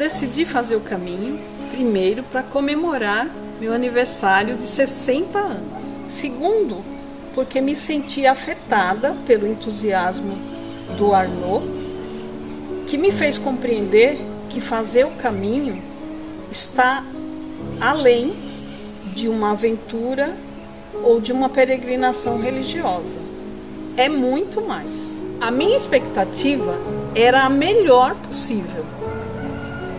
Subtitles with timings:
[0.00, 1.38] decidi fazer o caminho,
[1.70, 3.28] primeiro, para comemorar
[3.60, 5.78] meu aniversário de 60 anos.
[6.06, 6.82] Segundo,
[7.34, 10.38] porque me senti afetada pelo entusiasmo
[10.96, 11.66] do Arnaud,
[12.86, 14.18] que me fez compreender
[14.48, 15.82] que fazer o caminho
[16.50, 17.04] está
[17.78, 18.34] além
[19.14, 20.34] de uma aventura
[21.04, 23.18] ou de uma peregrinação religiosa.
[23.98, 25.20] É muito mais.
[25.42, 26.78] A minha expectativa
[27.14, 28.84] era a melhor possível,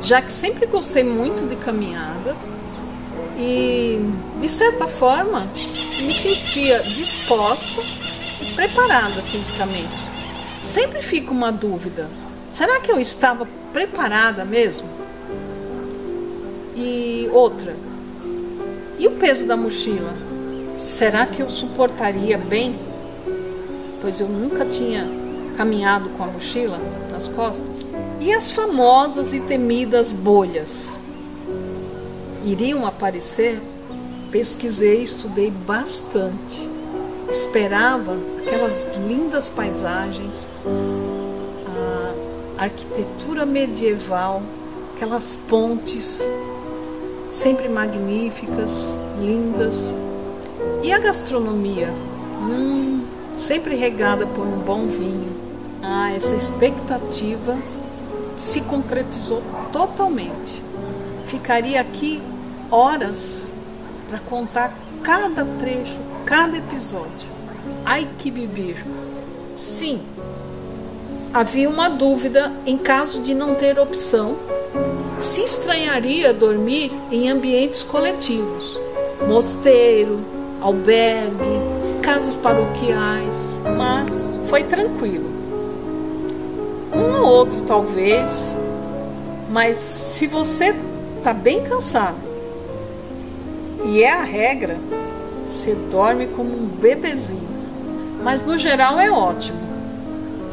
[0.02, 2.36] já que sempre gostei muito de caminhada
[3.38, 4.00] e,
[4.40, 5.48] de certa forma,
[6.02, 7.82] me sentia disposta
[8.42, 10.12] e preparada fisicamente.
[10.60, 12.10] Sempre fica uma dúvida:
[12.52, 14.88] será que eu estava preparada mesmo?
[16.76, 17.76] E outra,
[18.98, 20.14] e o peso da mochila?
[20.78, 22.76] Será que eu suportaria bem?
[24.02, 25.08] Pois eu nunca tinha
[25.56, 26.80] caminhado com a mochila
[27.12, 27.91] nas costas.
[28.20, 31.00] E as famosas e temidas bolhas?
[32.44, 33.62] iriam aparecer,
[34.32, 36.70] pesquisei, estudei bastante.
[37.30, 40.46] Esperava aquelas lindas paisagens,
[42.58, 44.42] a arquitetura medieval,
[44.96, 46.22] aquelas pontes
[47.32, 49.94] sempre magníficas, lindas.
[50.84, 51.90] E a gastronomia?
[52.42, 53.06] Hum,
[53.38, 55.32] sempre regada por um bom vinho.
[55.82, 57.58] Ah, essa expectativa
[58.42, 60.62] se concretizou totalmente.
[61.28, 62.20] Ficaria aqui
[62.72, 63.44] horas
[64.10, 64.74] para contar
[65.04, 67.30] cada trecho, cada episódio.
[67.86, 68.84] Ai que bebir!
[69.54, 70.02] Sim,
[71.32, 74.36] havia uma dúvida em caso de não ter opção.
[75.20, 78.80] Se estranharia dormir em ambientes coletivos,
[79.28, 80.20] mosteiro,
[80.60, 83.30] albergue, casas paroquiais,
[83.78, 85.31] mas foi tranquilo.
[86.94, 88.56] Um ou outro talvez,
[89.50, 90.76] mas se você
[91.18, 92.18] está bem cansado
[93.84, 94.78] e é a regra,
[95.46, 97.50] você dorme como um bebezinho.
[98.24, 99.60] Mas no geral é ótimo.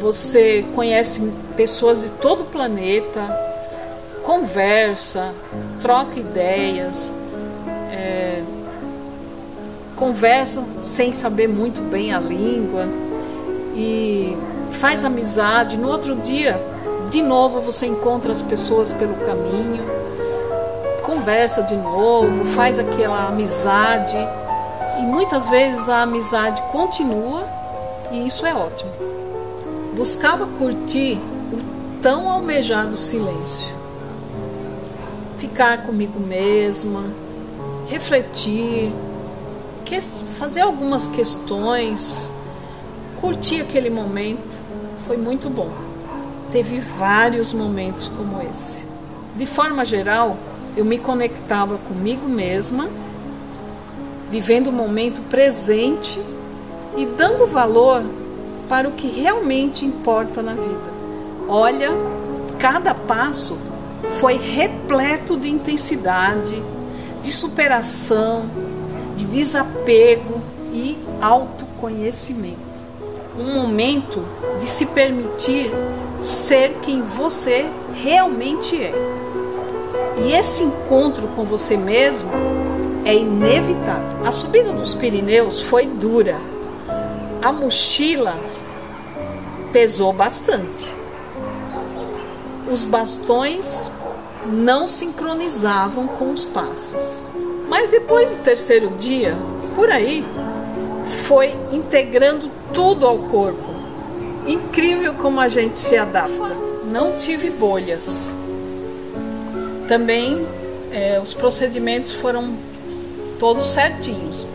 [0.01, 1.21] Você conhece
[1.55, 3.21] pessoas de todo o planeta,
[4.23, 5.33] conversa,
[5.81, 7.11] troca ideias,
[7.91, 8.41] é,
[9.95, 12.87] conversa sem saber muito bem a língua
[13.75, 14.37] e
[14.71, 15.77] faz amizade.
[15.77, 16.59] No outro dia,
[17.09, 19.99] de novo, você encontra as pessoas pelo caminho
[21.09, 24.15] conversa de novo, faz aquela amizade
[24.99, 27.47] e muitas vezes a amizade continua
[28.11, 28.91] e isso é ótimo.
[29.95, 31.17] Buscava curtir
[31.51, 33.75] o tão almejado silêncio,
[35.39, 37.03] ficar comigo mesma,
[37.87, 38.93] refletir,
[40.37, 42.29] fazer algumas questões,
[43.19, 44.58] curtir aquele momento,
[45.09, 45.71] foi muito bom.
[46.51, 48.85] Teve vários momentos como esse.
[49.35, 50.37] De forma geral,
[50.77, 52.87] eu me conectava comigo mesma,
[54.29, 56.21] vivendo o momento presente
[56.95, 58.03] e dando valor
[58.69, 60.93] para o que realmente importa na vida.
[61.47, 61.89] Olha,
[62.59, 63.57] cada passo
[64.19, 66.61] foi repleto de intensidade,
[67.23, 68.43] de superação,
[69.17, 70.39] de desapego
[70.71, 72.88] e autoconhecimento.
[73.39, 74.23] Um momento
[74.59, 75.71] de se permitir
[76.19, 78.93] ser quem você realmente é.
[80.17, 82.29] E esse encontro com você mesmo
[83.05, 84.19] é inevitável.
[84.25, 86.35] A subida dos Pirineus foi dura.
[87.41, 88.37] A mochila
[89.71, 90.93] pesou bastante.
[92.69, 93.89] Os bastões
[94.45, 97.31] não sincronizavam com os passos.
[97.69, 99.35] Mas depois do terceiro dia,
[99.75, 100.25] por aí,
[101.09, 103.69] foi integrando tudo ao corpo.
[104.45, 106.55] Incrível como a gente se adapta.
[106.85, 108.33] Não tive bolhas.
[109.87, 110.47] Também
[110.91, 112.53] é, os procedimentos foram
[113.39, 114.47] todos certinhos.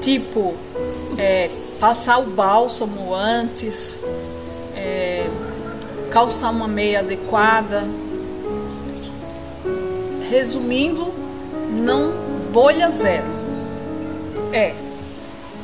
[0.00, 0.54] Tipo,
[1.16, 1.46] é,
[1.80, 3.98] passar o bálsamo antes,
[4.76, 5.26] é,
[6.10, 7.84] calçar uma meia adequada.
[10.30, 11.12] Resumindo,
[11.70, 12.12] não
[12.52, 13.24] bolha zero.
[14.52, 14.74] É,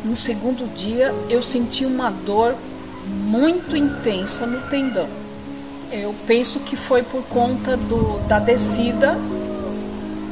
[0.05, 2.55] no segundo dia eu senti uma dor
[3.07, 5.09] muito intensa no tendão.
[5.93, 9.17] Eu penso que foi por conta do, da descida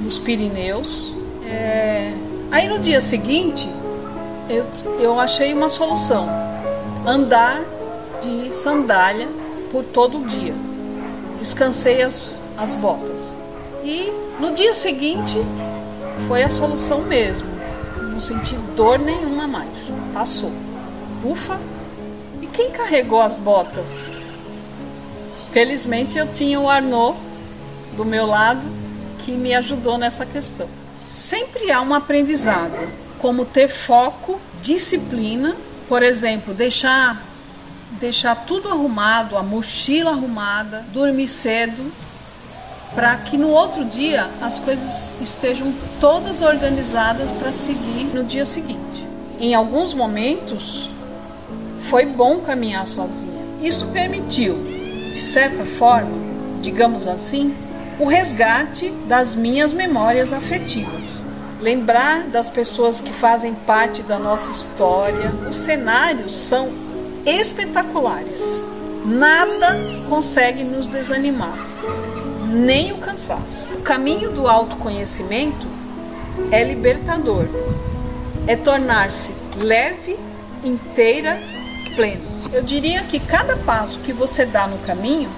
[0.03, 1.13] nos Pirineus.
[1.45, 2.13] É...
[2.51, 3.69] Aí no dia seguinte,
[4.49, 4.65] eu,
[5.01, 6.29] eu achei uma solução:
[7.07, 7.63] andar
[8.23, 9.29] de sandália
[9.71, 10.55] por todo o dia.
[11.41, 13.37] Descansei as, as botas.
[13.85, 15.37] E no dia seguinte,
[16.27, 17.58] foi a solução mesmo.
[18.19, 19.93] Não senti dor nenhuma mais.
[20.13, 20.51] Passou.
[21.25, 21.57] Ufa!
[22.43, 24.11] E quem carregou as botas?
[25.53, 27.17] Felizmente eu tinha o Arnaud
[27.97, 28.67] do meu lado
[29.21, 30.69] que me ajudou nessa questão.
[31.07, 35.55] Sempre há um aprendizado, como ter foco, disciplina,
[35.89, 37.23] por exemplo, deixar
[38.01, 41.93] deixar tudo arrumado, a mochila arrumada, dormir cedo,
[42.99, 49.07] para que no outro dia as coisas estejam todas organizadas para seguir no dia seguinte.
[49.39, 50.91] Em alguns momentos
[51.83, 53.41] foi bom caminhar sozinha.
[53.63, 54.59] Isso permitiu,
[55.13, 56.11] de certa forma,
[56.61, 57.55] digamos assim,
[58.01, 61.23] o resgate das minhas memórias afetivas.
[61.61, 65.31] Lembrar das pessoas que fazem parte da nossa história.
[65.49, 66.69] Os cenários são
[67.25, 68.61] espetaculares.
[69.05, 69.77] Nada
[70.09, 71.57] consegue nos desanimar,
[72.49, 73.75] nem o cansaço.
[73.75, 75.67] O caminho do autoconhecimento
[76.51, 77.47] é libertador,
[78.47, 80.17] é tornar-se leve,
[80.65, 81.39] inteira,
[81.95, 82.23] pleno.
[82.53, 85.29] Eu diria que cada passo que você dá no caminho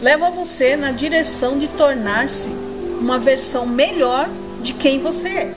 [0.00, 2.48] leva você na direção de tornar-se
[2.98, 4.28] uma versão melhor
[4.62, 5.54] de quem você é.